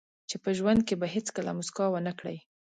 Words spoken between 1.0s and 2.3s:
به هیڅکله موسکا ونه